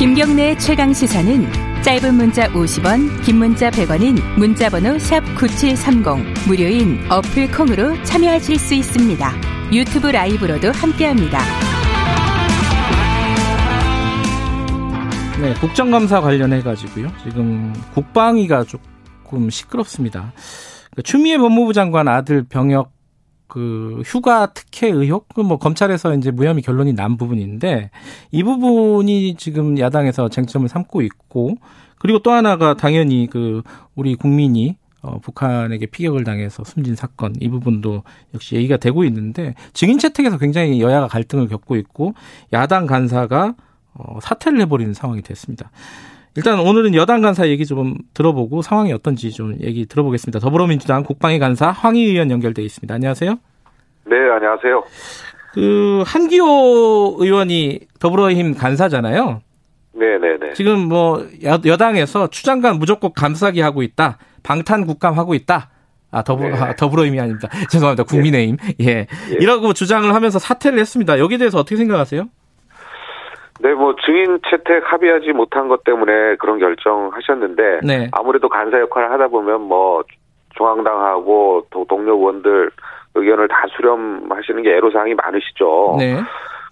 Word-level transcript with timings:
김경래의 0.00 0.58
최강 0.58 0.94
시사는 0.94 1.82
짧은 1.82 2.14
문자 2.14 2.48
50원, 2.52 3.22
긴 3.22 3.36
문자 3.36 3.68
100원인 3.68 4.18
문자번호 4.38 4.98
샵 4.98 5.20
9730 5.36 6.48
무료인 6.48 6.98
어플 7.10 7.50
콩으로 7.50 8.02
참여하실 8.04 8.58
수 8.58 8.72
있습니다. 8.72 9.30
유튜브 9.70 10.06
라이브로도 10.06 10.72
함께합니다. 10.72 11.38
네, 15.42 15.52
국정감사 15.60 16.22
관련해 16.22 16.62
가지고요. 16.62 17.08
지금 17.22 17.70
국방위가 17.92 18.64
조금 18.64 19.50
시끄럽습니다. 19.50 20.32
그 20.96 21.02
추미애 21.02 21.36
법무부 21.36 21.74
장관 21.74 22.08
아들 22.08 22.42
병역 22.44 22.90
그 23.50 24.00
휴가 24.06 24.52
특혜 24.54 24.88
의혹 24.88 25.28
그뭐 25.28 25.58
검찰에서 25.58 26.14
이제 26.14 26.30
무혐의 26.30 26.62
결론이 26.62 26.94
난 26.94 27.18
부분인데 27.18 27.90
이 28.30 28.42
부분이 28.42 29.34
지금 29.34 29.78
야당에서 29.78 30.30
쟁점을 30.30 30.66
삼고 30.68 31.02
있고 31.02 31.56
그리고 31.98 32.20
또 32.20 32.30
하나가 32.30 32.74
당연히 32.74 33.28
그 33.30 33.62
우리 33.94 34.14
국민이 34.14 34.76
어, 35.02 35.18
북한에게 35.18 35.86
피격을 35.86 36.24
당해서 36.24 36.62
숨진 36.64 36.94
사건 36.94 37.34
이 37.40 37.48
부분도 37.48 38.02
역시 38.34 38.56
얘기가 38.56 38.76
되고 38.76 39.04
있는데 39.04 39.54
증인 39.72 39.98
채택에서 39.98 40.38
굉장히 40.38 40.80
여야가 40.80 41.08
갈등을 41.08 41.48
겪고 41.48 41.76
있고 41.76 42.14
야당 42.52 42.86
간사가 42.86 43.54
어, 43.94 44.18
사퇴를 44.22 44.60
해버리는 44.62 44.94
상황이 44.94 45.22
됐습니다. 45.22 45.70
일단 46.36 46.60
오늘은 46.60 46.94
여당 46.94 47.20
간사 47.22 47.48
얘기 47.48 47.66
좀 47.66 47.96
들어보고 48.14 48.62
상황이 48.62 48.92
어떤지 48.92 49.32
좀 49.32 49.56
얘기 49.60 49.86
들어보겠습니다. 49.86 50.38
더불어민주당 50.38 51.02
국방위 51.02 51.38
간사 51.38 51.70
황희 51.70 52.04
의원 52.04 52.30
연결돼 52.30 52.62
있습니다. 52.62 52.94
안녕하세요. 52.94 53.36
네, 54.06 54.16
안녕하세요. 54.16 54.84
그 55.52 56.02
한기호 56.06 57.16
의원이 57.18 57.80
더불어힘 57.98 58.54
간사잖아요. 58.54 59.42
네, 59.92 60.18
네, 60.18 60.38
네. 60.40 60.52
지금 60.54 60.88
뭐 60.88 61.26
여, 61.42 61.76
당에서 61.76 62.28
추장관 62.28 62.78
무조건 62.78 63.12
감싸기 63.12 63.60
하고 63.60 63.82
있다. 63.82 64.18
방탄 64.42 64.86
국감 64.86 65.18
하고 65.18 65.34
있다. 65.34 65.70
아, 66.12 66.22
더불어, 66.22 66.50
네. 66.50 66.56
아, 66.56 66.76
더불어힘이 66.76 67.20
아닙니다. 67.20 67.48
죄송합니다. 67.70 68.04
국민의힘. 68.04 68.56
예. 68.80 68.86
예. 68.86 69.06
이라고 69.40 69.72
주장을 69.72 70.12
하면서 70.12 70.38
사퇴를 70.38 70.78
했습니다. 70.78 71.18
여기에 71.18 71.38
대해서 71.38 71.58
어떻게 71.58 71.76
생각하세요? 71.76 72.28
네, 73.62 73.74
뭐 73.74 73.94
증인 74.04 74.38
채택 74.48 74.90
합의하지 74.90 75.32
못한 75.32 75.68
것 75.68 75.84
때문에 75.84 76.36
그런 76.36 76.58
결정하셨는데 76.58 77.80
네. 77.84 78.08
아무래도 78.12 78.48
간사 78.48 78.80
역할을 78.80 79.10
하다 79.10 79.28
보면 79.28 79.60
뭐 79.62 80.02
중앙당하고 80.56 81.66
동료 81.88 82.14
의원들 82.16 82.70
의견을 83.14 83.48
다 83.48 83.64
수렴하시는 83.76 84.62
게 84.62 84.76
애로사항이 84.76 85.14
많으시죠. 85.14 85.96
네. 85.98 86.20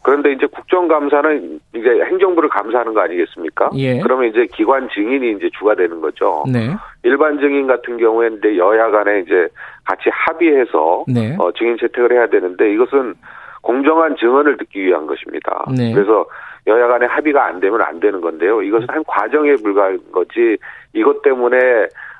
그런데 0.03 0.33
이제 0.33 0.47
국정감사는 0.47 1.61
이제 1.75 1.89
행정부를 2.06 2.48
감사하는 2.48 2.95
거 2.95 3.00
아니겠습니까? 3.00 3.70
예. 3.75 3.98
그러면 4.00 4.30
이제 4.30 4.47
기관 4.55 4.89
증인이 4.89 5.33
이제 5.33 5.50
주가 5.58 5.75
되는 5.75 6.00
거죠. 6.00 6.45
네. 6.50 6.75
일반 7.02 7.39
증인 7.41 7.67
같은 7.67 7.98
경우에는 7.98 8.39
이제 8.39 8.56
여야 8.56 8.91
간에 8.91 9.20
이제 9.20 9.48
같이 9.84 10.08
합의해서 10.11 11.05
네. 11.08 11.36
어, 11.39 11.52
증인 11.52 11.77
채택을 11.78 12.12
해야 12.12 12.27
되는데 12.28 12.73
이것은 12.73 13.14
공정한 13.61 14.17
증언을 14.17 14.56
듣기 14.56 14.83
위한 14.83 15.06
것입니다. 15.06 15.67
네. 15.77 15.92
그래서 15.92 16.25
여야 16.69 16.86
간에 16.86 17.06
합의가 17.06 17.47
안 17.47 17.61
되면 17.61 17.80
안 17.80 17.98
되는 17.98 18.20
건데요. 18.20 18.62
이것은 18.62 18.86
한 18.91 19.02
과정에 19.05 19.55
불과한 19.56 19.98
거지 20.12 20.56
이것 20.92 21.22
때문에 21.22 21.56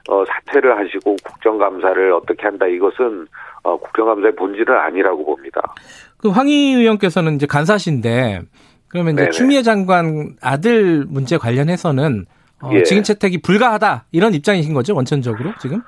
어, 0.09 0.25
사퇴를 0.25 0.77
하시고 0.79 1.17
국정감사를 1.23 2.13
어떻게 2.13 2.45
한다 2.45 2.67
이것은 2.67 3.27
어, 3.63 3.77
국정감사의 3.77 4.35
본질은 4.37 4.75
아니라고 4.75 5.25
봅니다. 5.25 5.61
그 6.17 6.31
황희 6.31 6.75
의원께서는 6.75 7.35
이제 7.35 7.47
간사신데 7.47 8.41
그러면 8.89 9.15
이제 9.15 9.23
네네. 9.25 9.31
추미애 9.31 9.63
장관 9.63 10.37
아들 10.43 11.05
문제 11.07 11.37
관련해서는 11.37 12.25
어, 12.63 12.71
예. 12.73 12.83
증인 12.85 13.03
채택이 13.03 13.43
불가하다 13.43 14.07
이런 14.11 14.35
입장이신 14.35 14.73
거죠 14.73 14.95
원천적으로 14.97 15.51
지금? 15.61 15.83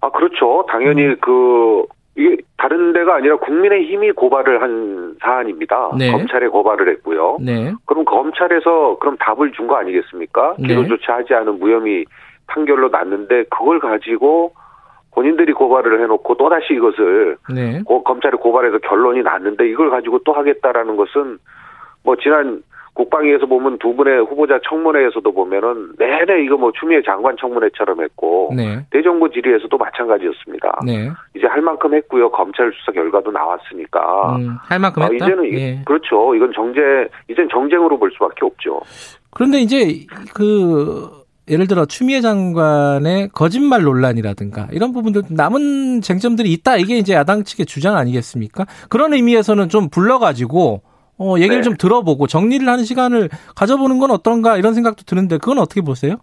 아 0.00 0.10
그렇죠. 0.10 0.64
당연히 0.68 1.04
음. 1.04 1.16
그 1.22 1.86
이게 2.16 2.36
다른 2.56 2.92
데가 2.92 3.16
아니라 3.16 3.36
국민의힘이 3.36 4.12
고발을 4.12 4.62
한 4.62 5.16
사안입니다. 5.20 5.90
네. 5.98 6.12
검찰에 6.12 6.46
고발을 6.48 6.88
했고요. 6.88 7.38
네. 7.40 7.72
그럼 7.86 8.04
검찰에서 8.04 8.98
그럼 9.00 9.16
답을 9.18 9.52
준 9.52 9.66
거 9.66 9.76
아니겠습니까? 9.76 10.54
네. 10.58 10.68
기소조차 10.68 11.14
하지 11.14 11.34
않은 11.34 11.58
무혐의 11.58 12.04
판결로 12.46 12.88
났는데 12.88 13.44
그걸 13.50 13.80
가지고 13.80 14.52
본인들이 15.12 15.52
고발을 15.52 16.00
해놓고 16.02 16.36
또 16.36 16.48
다시 16.48 16.74
이것을 16.74 17.36
네. 17.52 17.82
고, 17.84 18.02
검찰에 18.04 18.36
고발해서 18.36 18.78
결론이 18.78 19.22
났는데 19.22 19.68
이걸 19.68 19.90
가지고 19.90 20.18
또 20.24 20.32
하겠다라는 20.32 20.96
것은 20.96 21.38
뭐 22.04 22.16
지난 22.16 22.62
국방위에서 22.94 23.46
보면 23.46 23.78
두 23.78 23.94
분의 23.94 24.24
후보자 24.24 24.58
청문회에서도 24.68 25.32
보면은 25.32 25.92
내내 25.98 26.44
이거 26.44 26.56
뭐 26.56 26.72
추미애 26.78 27.02
장관 27.02 27.36
청문회처럼 27.36 28.02
했고 28.02 28.52
네. 28.56 28.86
대정부 28.90 29.30
질의에서도 29.30 29.76
마찬가지였습니다. 29.76 30.80
네. 30.86 31.10
이제 31.36 31.46
할 31.46 31.60
만큼 31.60 31.94
했고요. 31.94 32.30
검찰 32.30 32.72
수사 32.72 32.92
결과도 32.92 33.32
나왔으니까 33.32 34.36
음, 34.36 34.56
할 34.60 34.78
만큼 34.78 35.02
어, 35.02 35.08
했다. 35.10 35.26
이제는 35.26 35.52
예. 35.52 35.82
그렇죠. 35.84 36.34
이건 36.34 36.52
정제 36.54 36.80
이젠 37.28 37.48
정쟁으로 37.50 37.98
볼 37.98 38.10
수밖에 38.12 38.46
없죠. 38.46 38.80
그런데 39.30 39.58
이제 39.58 40.06
그 40.32 41.24
예를 41.48 41.66
들어 41.66 41.84
추미애 41.84 42.20
장관의 42.20 43.30
거짓말 43.32 43.82
논란이라든가 43.82 44.68
이런 44.72 44.92
부분들 44.92 45.22
남은 45.30 46.00
쟁점들이 46.00 46.52
있다 46.52 46.76
이게 46.76 46.96
이제 46.96 47.12
야당 47.12 47.44
측의 47.44 47.66
주장 47.66 47.96
아니겠습니까? 47.96 48.66
그런 48.88 49.12
의미에서는 49.12 49.68
좀 49.68 49.90
불러가지고 49.90 50.82
어, 51.18 51.34
얘기를 51.36 51.58
네. 51.58 51.62
좀 51.62 51.74
들어보고 51.76 52.26
정리를 52.26 52.66
하는 52.66 52.84
시간을 52.84 53.28
가져보는 53.56 53.98
건 53.98 54.10
어떤가 54.10 54.56
이런 54.56 54.74
생각도 54.74 55.04
드는데 55.04 55.38
그건 55.38 55.58
어떻게 55.58 55.80
보세요? 55.80 56.16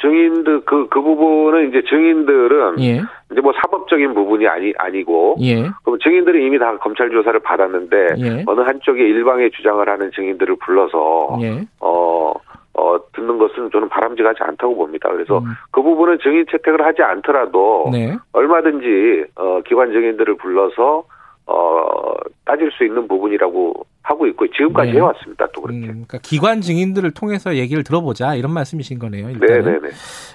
증인들 0.00 0.62
그, 0.64 0.88
그 0.88 1.00
부분은 1.00 1.68
이제 1.68 1.82
증인들은 1.88 2.80
예. 2.80 3.02
이제 3.32 3.40
뭐 3.40 3.52
사법적인 3.62 4.12
부분이 4.12 4.46
아니 4.46 4.72
아니고 4.76 5.36
예. 5.40 5.62
그럼 5.82 5.98
증인들이 6.02 6.44
이미 6.46 6.58
다 6.58 6.76
검찰 6.78 7.10
조사를 7.10 7.38
받았는데 7.40 7.96
예. 8.18 8.44
어느 8.46 8.60
한쪽에 8.60 9.02
일방의 9.02 9.50
주장을 9.52 9.88
하는 9.88 10.10
증인들을 10.14 10.56
불러서 10.56 11.38
예. 11.40 11.66
어. 11.80 12.32
어, 12.76 12.98
듣는 13.12 13.38
것은 13.38 13.70
저는 13.70 13.88
바람직하지 13.88 14.42
않다고 14.42 14.74
봅니다. 14.74 15.08
그래서 15.08 15.38
음. 15.38 15.44
그 15.70 15.80
부분은 15.80 16.18
증인 16.18 16.44
채택을 16.50 16.84
하지 16.84 17.02
않더라도 17.02 17.88
네. 17.92 18.16
얼마든지 18.32 19.26
어, 19.36 19.60
기관 19.64 19.92
증인들을 19.92 20.36
불러서 20.38 21.04
어, 21.46 22.14
따질 22.44 22.70
수 22.72 22.84
있는 22.84 23.06
부분이라고 23.08 23.86
하고 24.02 24.26
있고 24.26 24.46
지금까지 24.48 24.92
네. 24.92 24.98
해왔습니다. 24.98 25.46
또 25.54 25.62
그렇게. 25.62 25.78
음, 25.78 25.86
그러니까 25.86 26.18
기관 26.18 26.60
증인들을 26.60 27.10
통해서 27.12 27.56
얘기를 27.56 27.82
들어보자 27.82 28.34
이런 28.34 28.52
말씀이신 28.52 28.98
거네요. 28.98 29.28
네네네. 29.28 29.62
네, 29.62 29.78
네. 29.80 29.88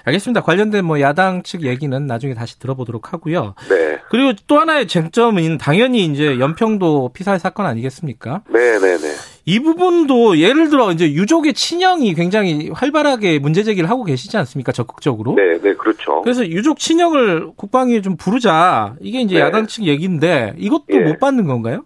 알겠습니다. 0.04 0.42
관련된 0.42 0.84
뭐 0.84 1.00
야당 1.00 1.42
측 1.42 1.62
얘기는 1.62 2.06
나중에 2.06 2.34
다시 2.34 2.58
들어보도록 2.58 3.12
하고요. 3.12 3.54
네. 3.68 3.98
그리고 4.10 4.32
또 4.48 4.58
하나의 4.58 4.88
쟁점은 4.88 5.58
당연히 5.58 6.04
이제 6.04 6.40
연평도 6.40 7.10
피살 7.14 7.38
사건 7.38 7.66
아니겠습니까? 7.66 8.42
네네네. 8.48 8.98
네, 9.50 9.54
이 9.54 9.58
부분도 9.60 10.38
예를 10.38 10.68
들어 10.70 10.92
이제 10.92 11.12
유족의 11.12 11.54
친형이 11.54 12.14
굉장히 12.14 12.70
활발하게 12.72 13.40
문제 13.40 13.62
제기를 13.64 13.90
하고 13.90 14.04
계시지 14.04 14.36
않습니까? 14.36 14.70
적극적으로. 14.72 15.34
네, 15.34 15.58
네, 15.60 15.74
그렇죠. 15.74 16.22
그래서 16.22 16.46
유족 16.46 16.78
친형을 16.78 17.50
국방위에 17.56 18.00
좀 18.00 18.16
부르자 18.16 18.94
이게 19.00 19.20
이제 19.20 19.36
네. 19.36 19.40
야당 19.40 19.66
측 19.66 19.84
얘기인데 19.84 20.54
이것도 20.56 20.84
예. 20.90 20.98
못 21.00 21.18
받는 21.18 21.46
건가요? 21.46 21.82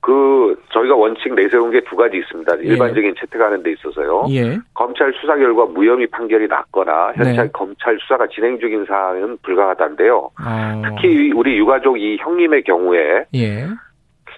그 0.00 0.56
저희가 0.72 0.94
원칙 0.94 1.34
내세운 1.34 1.70
게 1.70 1.80
두 1.88 1.96
가지 1.96 2.16
있습니다. 2.16 2.58
예. 2.60 2.68
일반적인 2.68 3.14
채택하는 3.20 3.62
데 3.62 3.72
있어서요. 3.72 4.26
예. 4.30 4.58
검찰 4.72 5.12
수사 5.20 5.36
결과 5.36 5.66
무혐의 5.66 6.06
판결이 6.06 6.46
났거나 6.48 7.12
현재 7.16 7.42
네. 7.42 7.48
검찰 7.52 7.98
수사가 8.00 8.26
진행 8.28 8.58
중인 8.58 8.86
사항은 8.86 9.38
불가하다인데요. 9.42 10.30
아. 10.36 10.82
특히 10.88 11.32
우리 11.32 11.58
유가족 11.58 12.00
이 12.00 12.16
형님의 12.20 12.62
경우에 12.64 13.24
예. 13.34 13.66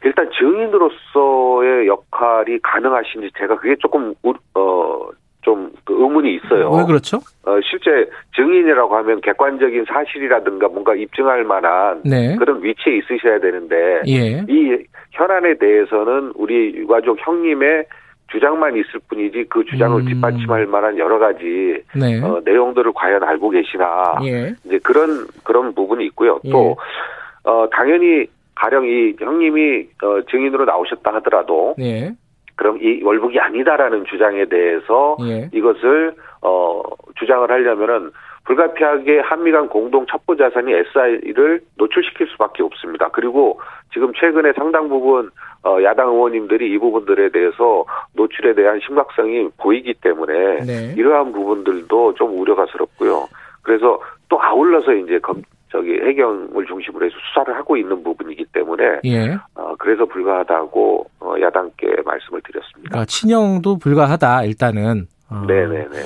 일단 0.04 0.28
증인으로서의 0.38 1.86
역할이 1.86 2.58
가능하신지 2.62 3.30
제가 3.36 3.56
그게 3.56 3.76
조금 3.76 4.14
어좀 4.22 5.72
그 5.84 5.94
의문이 5.94 6.36
있어요. 6.36 6.70
왜 6.70 6.84
그렇죠? 6.84 7.18
어 7.44 7.60
실제 7.62 8.08
증인이라고 8.34 8.96
하면 8.96 9.20
객관적인 9.20 9.84
사실이라든가 9.86 10.68
뭔가 10.68 10.94
입증할 10.94 11.44
만한 11.44 12.02
네. 12.04 12.36
그런 12.36 12.62
위치에 12.62 12.96
있으셔야 12.98 13.40
되는데 13.40 14.02
예. 14.08 14.44
이 14.48 14.84
현안에 15.12 15.58
대해서는 15.58 16.32
우리 16.34 16.74
유가족 16.74 17.18
형님의 17.20 17.84
주장만 18.30 18.76
있을 18.76 19.00
뿐이지 19.08 19.46
그 19.48 19.64
주장을 19.64 20.00
음. 20.00 20.06
뒷받침할 20.06 20.66
만한 20.66 20.96
여러 20.98 21.18
가지 21.18 21.82
네. 21.94 22.22
어, 22.22 22.40
내용들을 22.44 22.92
과연 22.94 23.22
알고 23.22 23.50
계시나 23.50 24.18
예. 24.24 24.54
이제 24.64 24.78
그런 24.82 25.26
그런 25.44 25.74
부분이 25.74 26.06
있고요. 26.06 26.40
예. 26.44 26.50
또 26.50 26.76
어, 27.44 27.68
당연히 27.70 28.26
가령 28.60 28.84
이 28.86 29.16
형님이 29.18 29.88
어, 30.02 30.20
증인으로 30.30 30.66
나오셨다 30.66 31.14
하더라도 31.14 31.74
예. 31.80 32.12
그럼 32.56 32.78
이 32.82 33.02
월북이 33.02 33.40
아니다라는 33.40 34.04
주장에 34.04 34.44
대해서 34.44 35.16
예. 35.22 35.48
이것을 35.52 36.14
어, 36.42 36.82
주장을 37.18 37.50
하려면은 37.50 38.10
불가피하게 38.44 39.20
한미 39.20 39.52
간 39.52 39.68
공동 39.68 40.04
첩보 40.06 40.36
자산이 40.36 40.72
SI를 40.72 41.62
노출시킬 41.78 42.26
수밖에 42.28 42.62
없습니다. 42.62 43.08
그리고 43.12 43.60
지금 43.94 44.12
최근에 44.12 44.52
상당 44.52 44.90
부분 44.90 45.30
어, 45.64 45.82
야당 45.82 46.08
의원님들이 46.08 46.70
이 46.70 46.76
부분들에 46.76 47.30
대해서 47.30 47.86
노출에 48.14 48.54
대한 48.54 48.78
심각성이 48.84 49.48
보이기 49.56 49.94
때문에 50.02 50.64
네. 50.66 50.94
이러한 50.98 51.32
부분들도 51.32 52.14
좀 52.14 52.38
우려가스럽고요. 52.38 53.26
그래서 53.62 54.00
또 54.28 54.42
아울러서 54.42 54.92
이제 54.94 55.18
검, 55.20 55.42
저기 55.70 55.92
해경을 55.92 56.66
중심으로 56.66 57.06
해서 57.06 57.14
수사를 57.28 57.54
하고 57.56 57.76
있는 57.76 58.02
부분이기 58.02 58.46
때문에 58.52 59.00
예. 59.04 59.38
어, 59.54 59.74
그래서 59.78 60.04
불가하다고 60.04 61.10
어, 61.20 61.34
야당께 61.40 61.86
말씀을 62.04 62.40
드렸습니다. 62.42 62.98
아, 62.98 63.04
친형도 63.04 63.78
불가하다 63.78 64.44
일단은. 64.44 65.06
어. 65.28 65.44
네네네. 65.46 66.02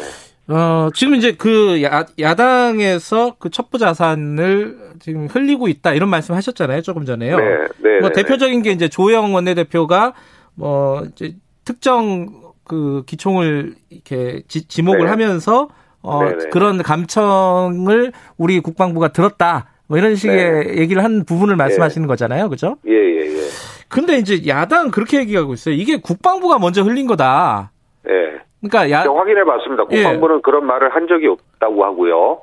어, 0.48 0.90
지금 0.92 1.14
이제 1.14 1.32
그 1.32 1.82
야, 1.82 2.04
야당에서 2.18 3.36
그 3.38 3.48
첩보 3.48 3.78
자산을 3.78 4.76
지금 5.00 5.26
흘리고 5.26 5.68
있다 5.68 5.94
이런 5.94 6.10
말씀 6.10 6.34
하셨잖아요 6.34 6.82
조금 6.82 7.06
전에요. 7.06 7.38
네, 7.38 7.66
네. 7.78 8.00
뭐 8.00 8.10
대표적인 8.10 8.60
게 8.60 8.70
이제 8.70 8.88
조영 8.88 9.34
원내대표가 9.34 10.12
뭐 10.54 11.02
이제 11.10 11.34
특정 11.64 12.52
그 12.64 13.04
기총을 13.06 13.74
이렇게 13.88 14.42
지, 14.46 14.82
목을 14.82 15.04
네. 15.04 15.06
하면서 15.06 15.68
어, 16.04 16.22
네네. 16.22 16.50
그런 16.50 16.82
감청을 16.82 18.12
우리 18.36 18.60
국방부가 18.60 19.08
들었다. 19.08 19.70
뭐 19.88 19.98
이런 19.98 20.14
식의 20.14 20.36
네. 20.36 20.80
얘기를 20.80 21.02
한 21.02 21.24
부분을 21.24 21.56
말씀하시는 21.56 22.06
예. 22.06 22.08
거잖아요. 22.08 22.48
그죠? 22.48 22.76
예, 22.86 22.92
예, 22.92 23.20
예. 23.20 23.40
근데 23.88 24.18
이제 24.18 24.46
야당 24.46 24.90
그렇게 24.90 25.18
얘기하고 25.20 25.54
있어요. 25.54 25.74
이게 25.74 25.98
국방부가 26.00 26.58
먼저 26.58 26.82
흘린 26.82 27.06
거다. 27.06 27.70
예. 28.08 28.40
그러니까 28.60 28.90
야... 28.90 29.02
확인해 29.02 29.44
봤습니다. 29.44 29.84
예. 29.90 30.02
국방부는 30.02 30.36
예. 30.36 30.40
그런 30.42 30.66
말을 30.66 30.94
한 30.94 31.06
적이 31.06 31.28
없다고 31.28 31.84
하고요. 31.84 32.40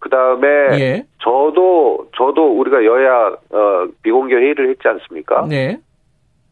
그 0.00 0.08
다음에 0.08 0.48
예. 0.78 1.06
저도 1.22 2.08
저도 2.16 2.58
우리가 2.58 2.84
여야 2.84 3.36
어, 3.50 3.86
비공개 4.02 4.34
회의를 4.34 4.70
했지 4.70 4.86
않습니까? 4.86 5.46
네. 5.48 5.78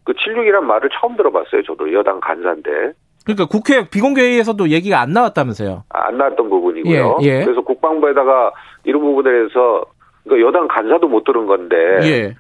그 0.05 0.13
76이란 0.13 0.61
말을 0.61 0.91
처음 1.01 1.17
들어봤어요. 1.17 1.63
저도 1.63 1.93
여당 1.93 2.21
간사인데. 2.21 2.93
그러니까 3.25 3.47
국회 3.47 3.89
비공개회의에서도 3.89 4.69
얘기가 4.69 5.01
안 5.01 5.13
나왔다면서요? 5.13 5.85
안 5.89 6.19
나왔던 6.19 6.49
부분이고요. 6.49 7.19
예, 7.23 7.27
예. 7.27 7.45
그래서 7.45 7.63
국방부에다가 7.63 8.53
이런 8.85 9.03
부분에 9.03 9.31
대해서 9.31 9.85
그러니까 10.25 10.47
여당 10.47 10.69
간사도 10.69 11.09
못 11.09 11.25
들은 11.25 11.47
건데 11.47 11.77
예. 12.03 12.35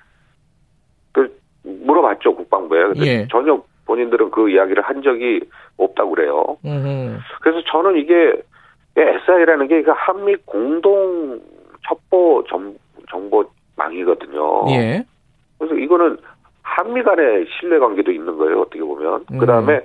그 1.13 1.37
물어봤죠 1.63 2.35
국방부에. 2.35 2.83
근데 2.85 3.07
예. 3.07 3.29
전혀 3.31 3.63
본인들은 3.87 4.31
그 4.31 4.51
이야기를 4.51 4.83
한 4.83 5.03
적이 5.03 5.41
없다고 5.79 6.11
그래요. 6.11 6.59
음흠. 6.65 7.19
그래서 7.41 7.63
저는 7.71 7.97
이게 7.97 8.35
SI라는 8.97 9.69
게 9.69 9.83
한미 9.87 10.37
공동 10.45 11.41
첩보 11.89 12.45
정, 12.49 12.75
정보망이거든요. 13.11 14.67
예. 14.71 15.05
그래서 15.59 15.75
이거는 15.75 16.19
한미 16.63 17.03
간의 17.03 17.47
신뢰 17.59 17.79
관계도 17.79 18.11
있는 18.11 18.37
거예요. 18.37 18.63
어떻게 18.63 18.81
보면. 18.81 19.25
음. 19.33 19.39
그 19.39 19.47
다음에 19.47 19.81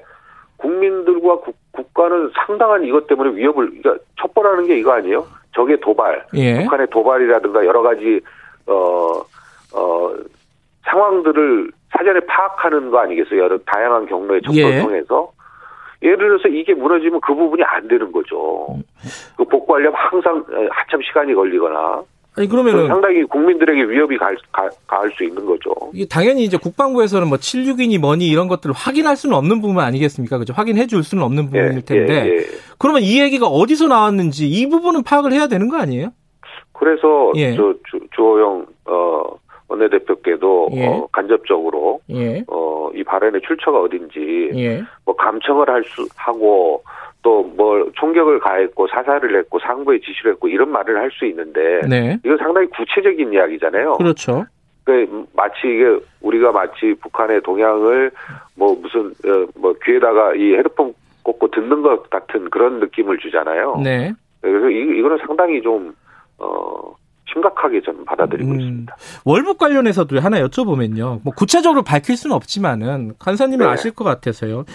국민들과 0.59 1.39
국, 1.39 1.93
가는 1.93 2.29
상당한 2.45 2.83
이것 2.83 3.07
때문에 3.07 3.35
위협을 3.35 3.69
그러니까 3.69 3.97
첩보라는 4.21 4.67
게 4.67 4.77
이거 4.77 4.91
아니에요? 4.93 5.25
적의 5.53 5.79
도발, 5.79 6.25
예. 6.35 6.63
북한의 6.63 6.87
도발이라든가 6.87 7.65
여러 7.65 7.81
가지 7.81 8.21
어 8.67 9.21
어, 9.73 10.13
상황들을 10.85 11.71
사전에 11.91 12.19
파악하는 12.21 12.91
거 12.91 12.99
아니겠어요? 12.99 13.39
여러 13.39 13.57
다양한 13.59 14.05
경로의 14.05 14.41
첩보를 14.43 14.77
예. 14.77 14.81
통해서 14.81 15.31
예를 16.01 16.17
들어서 16.17 16.47
이게 16.47 16.73
무너지면 16.73 17.19
그 17.21 17.33
부분이 17.33 17.63
안 17.63 17.87
되는 17.87 18.11
거죠. 18.11 18.67
그 19.35 19.43
복구하려면 19.43 19.95
항상 19.95 20.45
한참 20.71 21.01
시간이 21.01 21.33
걸리거나 21.33 22.03
아니 22.35 22.47
그러면은 22.47 22.87
상당히 22.87 23.23
국민들에게 23.23 23.83
위협이 23.83 24.17
가, 24.17 24.31
가, 24.51 24.69
가할 24.87 25.11
수 25.11 25.23
있는 25.23 25.45
거죠. 25.45 25.73
이게 25.93 26.05
당연히 26.07 26.43
이제 26.43 26.57
국방부에서는 26.57 27.27
뭐 27.27 27.37
76인이 27.37 27.99
뭐니 27.99 28.27
이런 28.27 28.47
것들을 28.47 28.73
확인할 28.75 29.17
수는 29.17 29.35
없는 29.35 29.61
부분 29.61 29.79
아니겠습니까? 29.79 30.37
그죠? 30.37 30.53
확인해 30.53 30.87
줄 30.87 31.03
수는 31.03 31.23
없는 31.23 31.49
예, 31.53 31.61
부분일 31.61 31.85
텐데. 31.85 32.13
예, 32.13 32.37
예, 32.37 32.45
그러면 32.77 33.01
이 33.01 33.19
얘기가 33.19 33.47
어디서 33.47 33.87
나왔는지 33.87 34.47
이 34.47 34.69
부분은 34.69 35.03
파악을 35.03 35.33
해야 35.33 35.47
되는 35.47 35.69
거 35.69 35.77
아니에요? 35.77 36.11
그래서 36.73 37.33
예. 37.35 37.55
저 37.55 37.73
주, 37.89 37.99
주호영 38.15 38.65
어 38.85 39.23
원내대표께도 39.67 40.69
예. 40.73 40.87
어, 40.87 41.07
간접적으로 41.11 41.99
예. 42.09 42.43
어이 42.47 43.03
발언의 43.03 43.41
출처가 43.45 43.81
어딘지 43.81 44.51
예. 44.55 44.83
뭐 45.05 45.15
감청을 45.15 45.69
할 45.69 45.83
수 45.83 46.07
하고 46.15 46.83
또뭐 47.21 47.91
총격을 47.95 48.39
가했고 48.39 48.87
사살을 48.87 49.37
했고 49.39 49.59
상부에 49.59 49.99
지시를 49.99 50.31
했고 50.33 50.47
이런 50.47 50.71
말을 50.71 50.97
할 50.97 51.09
수 51.11 51.25
있는데 51.25 51.81
네. 51.87 52.17
이거 52.23 52.37
상당히 52.37 52.67
구체적인 52.67 53.33
이야기잖아요. 53.33 53.93
그렇죠. 53.93 54.45
그 54.85 55.25
마치 55.35 55.55
이게 55.65 55.99
우리가 56.21 56.51
마치 56.51 56.93
북한의 57.01 57.41
동향을 57.41 58.11
뭐 58.55 58.75
무슨 58.81 59.07
어, 59.07 59.47
뭐 59.55 59.73
귀에다가 59.83 60.33
이 60.35 60.53
헤드폰 60.55 60.93
꽂고 61.23 61.51
듣는 61.51 61.81
것 61.81 62.09
같은 62.09 62.49
그런 62.49 62.79
느낌을 62.79 63.17
주잖아요. 63.17 63.81
네. 63.83 64.13
그래서 64.41 64.69
이, 64.69 64.97
이거는 64.99 65.17
상당히 65.25 65.61
좀 65.61 65.93
어. 66.37 66.95
심각하게 67.31 67.79
저는 67.81 68.05
받아들이고 68.05 68.49
음, 68.49 68.59
있습니다. 68.59 68.95
월북 69.23 69.59
관련해서도 69.59 70.19
하나 70.19 70.41
여쭤보면요. 70.41 71.19
뭐 71.23 71.31
구체적으로 71.35 71.83
밝힐 71.83 72.17
수는 72.17 72.35
없지만은 72.35 73.13
간사님은 73.19 73.67
네. 73.67 73.71
아실 73.71 73.91
것 73.91 74.03
같아서요. 74.03 74.65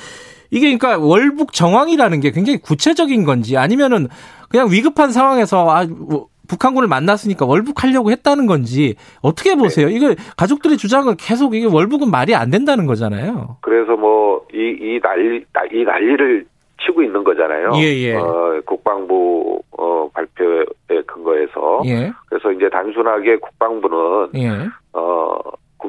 이게 0.55 0.77
그러니까 0.77 1.05
월북 1.05 1.53
정황이라는 1.53 2.21
게 2.21 2.31
굉장히 2.31 2.61
구체적인 2.61 3.25
건지 3.25 3.57
아니면은 3.57 4.07
그냥 4.49 4.71
위급한 4.71 5.11
상황에서 5.11 5.69
아 5.69 5.85
뭐, 5.85 6.29
북한군을 6.49 6.89
만났으니까 6.89 7.45
월북하려고 7.45 8.11
했다는 8.13 8.47
건지 8.47 8.95
어떻게 9.21 9.57
보세요? 9.57 9.89
네. 9.89 9.95
이거 9.95 10.15
가족들의 10.37 10.77
주장을 10.77 11.13
계속 11.19 11.55
이게 11.55 11.67
월북은 11.67 12.11
말이 12.11 12.35
안 12.35 12.51
된다는 12.51 12.87
거잖아요. 12.87 13.57
그래서 13.63 13.97
뭐 13.97 14.47
이이 14.53 15.01
난리 15.01 15.45
이 15.73 15.85
난리를 15.85 16.47
치고 16.85 17.03
있는 17.03 17.25
거잖아요. 17.25 17.73
예, 17.77 17.83
예. 17.83 18.15
어, 18.15 18.61
국방부 18.67 19.61
어, 19.77 20.09
발표에 20.13 21.03
근거해서 21.07 21.83
예. 21.87 22.13
그래서 22.29 22.53
이제 22.53 22.69
단순하게 22.69 23.37
국방부는 23.37 24.29
예. 24.37 24.49
어 24.49 24.71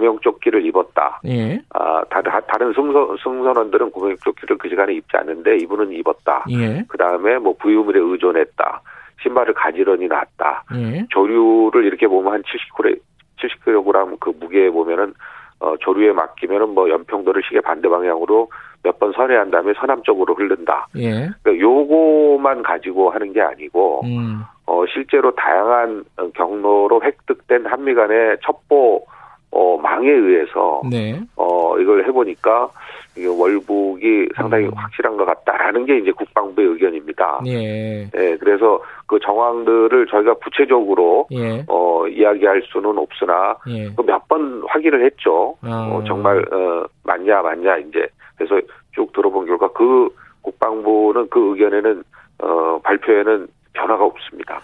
구명조끼를 0.06 0.66
입었다. 0.66 1.20
예. 1.26 1.60
아, 1.74 2.04
다른, 2.10 2.32
다른 2.48 2.74
승선, 2.74 3.18
승선원들은 3.24 3.92
구명조끼를 3.92 4.58
그 4.58 4.70
시간에 4.70 4.94
입지 4.94 5.18
않는데 5.18 5.58
이분은 5.58 5.92
입었다. 5.94 6.46
예. 6.52 6.84
그 6.88 6.98
다음에 6.98 7.38
뭐 7.40 7.56
부유물에 7.58 8.00
의존했다. 8.00 8.82
신발을 9.24 9.54
가지런히 9.54 10.08
놨다. 10.08 10.64
예. 10.76 11.06
조류를 11.10 11.86
이렇게 11.86 12.08
보면 12.08 12.34
한 12.34 12.44
70kg, 12.44 13.00
70kg 13.38 14.20
그 14.20 14.32
무게에 14.40 14.70
보면은 14.70 15.14
어, 15.60 15.76
조류에 15.80 16.12
맡기면은 16.12 16.70
뭐 16.70 16.90
연평도를 16.90 17.42
시계 17.48 17.62
반대 17.62 17.90
방향으로 17.90 18.50
몇 18.84 19.00
번 19.00 19.12
선회한 19.14 19.50
다음에 19.50 19.74
서남 19.78 20.04
쪽으로 20.04 20.36
흐른다. 20.36 20.88
예. 20.96 21.30
그러니까 21.42 21.60
요거만 21.60 22.62
가지고 22.62 23.10
하는 23.10 23.34
게 23.34 23.42
아니고, 23.42 24.02
음. 24.04 24.44
어, 24.68 24.86
실제로 24.94 25.32
다양한 25.34 26.06
경로로 26.36 27.02
획득된 27.04 27.66
한미 27.66 27.96
간의 27.96 28.38
첩보 28.44 29.04
어, 29.52 29.78
망에 29.78 30.10
의해서 30.10 30.82
네. 30.90 31.22
어, 31.36 31.78
이걸 31.80 32.06
해보니까 32.08 32.70
이게 33.18 33.28
월북이 33.28 34.30
상당히 34.36 34.66
음. 34.66 34.72
확실한 34.76 35.16
것 35.16 35.26
같다라는 35.26 35.86
게 35.86 35.98
이제 36.00 36.12
국방부의 36.12 36.68
의견입니다. 36.68 37.42
예. 37.46 38.10
네, 38.12 38.38
그래서 38.38 38.82
그 39.08 39.18
정황들을 39.20 40.08
저희가 40.08 40.34
구체적으로 40.36 41.28
예. 41.32 41.64
어, 41.68 42.08
이야기할 42.08 42.64
수는 42.66 42.98
없으나 42.98 43.56
예. 43.70 43.90
그 43.96 44.02
몇번 44.02 44.64
확인을 44.68 45.06
했죠. 45.06 45.56
아. 45.62 45.90
어, 45.92 46.04
정말 46.06 46.40
어, 46.54 46.86
맞냐 47.04 47.42
맞냐 47.42 47.78
이제 47.78 48.06
그래서 48.38 48.60
쭉 48.94 49.12
들어본 49.14 49.46
결과 49.46 49.70
그 49.70 50.10
국방부는 50.42 51.30
그 51.30 51.52
의견에는 51.52 52.04
어, 52.40 52.80
발표에는 52.84 53.48
변화가 53.74 54.04
없습니다. 54.06 54.60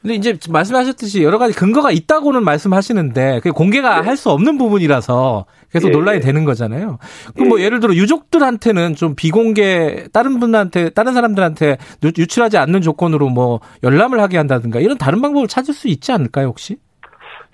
근데 0.00 0.14
이제 0.14 0.38
말씀하셨듯이 0.50 1.24
여러 1.24 1.38
가지 1.38 1.54
근거가 1.54 1.90
있다고는 1.90 2.44
말씀하시는데 2.44 3.40
그게 3.42 3.50
공개가 3.50 4.00
네. 4.00 4.06
할수 4.06 4.30
없는 4.30 4.56
부분이라서 4.56 5.44
계속 5.72 5.88
예, 5.88 5.92
논란이 5.92 6.18
예. 6.18 6.20
되는 6.20 6.44
거잖아요. 6.44 6.98
그럼 7.34 7.48
뭐 7.48 7.60
예. 7.60 7.64
예를 7.64 7.80
들어 7.80 7.92
유족들한테는 7.92 8.94
좀 8.94 9.14
비공개 9.16 10.06
다른 10.12 10.38
분한테 10.38 10.90
다른 10.90 11.14
사람들한테 11.14 11.78
유출하지 12.16 12.58
않는 12.58 12.80
조건으로 12.80 13.28
뭐 13.28 13.60
열람을 13.82 14.20
하게 14.20 14.36
한다든가 14.36 14.78
이런 14.78 14.96
다른 14.98 15.20
방법을 15.20 15.48
찾을 15.48 15.74
수 15.74 15.88
있지 15.88 16.12
않을까요 16.12 16.46
혹시? 16.46 16.76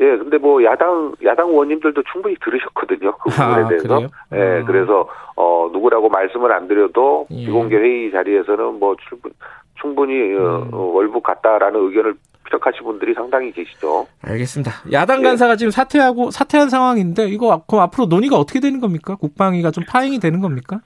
예, 0.01 0.05
근데 0.05 0.37
뭐 0.39 0.63
야당 0.65 1.15
야당 1.25 1.49
의원님들도 1.49 2.03
충분히 2.13 2.37
들으셨거든요 2.45 3.17
그 3.19 3.31
부분에 3.31 3.47
아, 3.47 3.69
대해서. 3.69 3.89
그래요? 3.89 4.09
예, 4.35 4.61
아. 4.61 4.65
그래서 4.65 5.09
어 5.37 5.71
누구라고 5.73 6.11
말씀을 6.11 6.53
안 6.53 6.69
드려도 6.69 7.27
예. 7.31 7.47
비공개 7.47 7.77
회의 7.77 8.11
자리에서는 8.11 8.79
뭐 8.81 8.97
충분 9.09 9.33
충분히 9.81 10.35
어, 10.35 10.63
음. 10.63 10.75
어, 10.75 10.79
월북 10.93 11.23
같다라는 11.23 11.81
의견을 11.81 12.15
피력하신 12.45 12.85
분들이 12.85 13.15
상당히 13.15 13.53
계시죠. 13.53 14.07
알겠습니다. 14.23 14.73
야당 14.93 15.21
예. 15.21 15.23
간사가 15.25 15.53
예. 15.53 15.57
지금 15.57 15.71
사퇴하고 15.71 16.31
사퇴한 16.31 16.69
상황인데 16.69 17.29
이거 17.29 17.65
그럼 17.67 17.83
앞으로 17.83 18.07
논의가 18.07 18.37
어떻게 18.37 18.61
되는 18.61 18.81
겁니까? 18.81 19.17
국방위가 19.17 19.71
좀 19.71 19.85
파행이 19.87 20.19
되는 20.21 20.41
겁니까? 20.41 20.81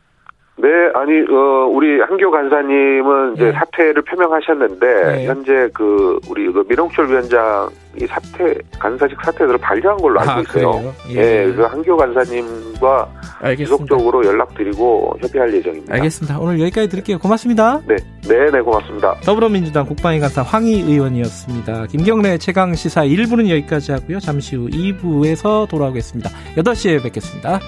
네, 0.60 0.68
아니, 0.94 1.20
어, 1.30 1.66
우리 1.70 2.00
한교 2.00 2.32
간사님은 2.32 3.34
이제 3.34 3.44
네. 3.44 3.52
사퇴를 3.52 4.02
표명하셨는데, 4.02 4.86
네. 4.86 5.26
현재 5.26 5.68
그, 5.72 6.18
우리 6.28 6.50
그 6.52 6.64
민홍철 6.68 7.08
위원장이 7.08 8.06
사퇴, 8.08 8.54
간사직 8.80 9.16
사퇴를 9.22 9.56
반려한 9.58 9.98
걸로 9.98 10.18
알고 10.18 10.32
아, 10.32 10.40
있어요. 10.40 10.70
아, 10.70 10.92
예. 11.10 11.46
예, 11.46 11.52
그 11.52 11.62
한교 11.62 11.96
간사님과 11.96 13.08
알겠습니다. 13.40 13.64
지속적으로 13.64 14.24
연락드리고 14.24 15.16
협의할 15.20 15.54
예정입니다. 15.54 15.94
알겠습니다. 15.94 16.40
오늘 16.40 16.60
여기까지 16.60 16.88
드릴게요. 16.88 17.18
고맙습니다. 17.20 17.80
네, 17.86 17.94
네, 18.28 18.50
네, 18.50 18.60
고맙습니다. 18.60 19.14
더불어민주당 19.24 19.86
국방위 19.86 20.18
간사 20.18 20.42
황희 20.42 20.82
의원이었습니다. 20.82 21.86
김경래 21.86 22.36
최강 22.38 22.74
시사 22.74 23.02
1부는 23.02 23.48
여기까지 23.48 23.92
하고요. 23.92 24.18
잠시 24.18 24.56
후 24.56 24.66
2부에서 24.68 25.68
돌아오겠습니다. 25.68 26.30
8시에 26.56 27.00
뵙겠습니다. 27.02 27.60